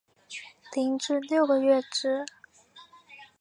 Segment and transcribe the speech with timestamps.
[0.73, 2.25] 零至六个月之